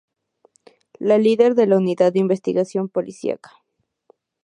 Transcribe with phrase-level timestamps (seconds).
[0.97, 3.51] La líder de la unidad de investigación policiaca.